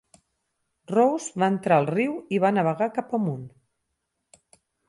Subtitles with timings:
[0.91, 3.47] Rous va entrar al riu i va navegar cap amunt.